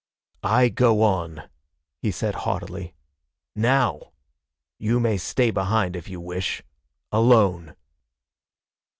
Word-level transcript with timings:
"I 0.41 0.69
go 0.69 1.03
on," 1.03 1.47
he 2.01 2.09
said 2.09 2.33
haughtily. 2.33 2.95
"Now! 3.55 4.13
You 4.79 4.99
may 4.99 5.17
stay 5.17 5.51
behind 5.51 5.95
if 5.95 6.09
you 6.09 6.19
wish 6.19 6.63
alone!" 7.11 7.75